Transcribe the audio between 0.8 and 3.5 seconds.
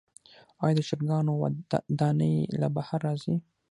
چرګانو دانی له بهر راځي؟